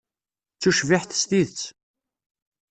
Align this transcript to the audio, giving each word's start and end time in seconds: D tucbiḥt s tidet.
D 0.55 0.59
tucbiḥt 0.61 1.11
s 1.21 1.23
tidet. 1.29 1.61